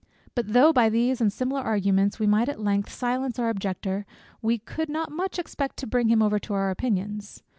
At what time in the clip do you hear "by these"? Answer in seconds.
0.73-1.21